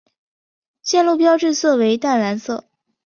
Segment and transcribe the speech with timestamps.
[0.81, 2.63] 线路标志色为淡蓝色。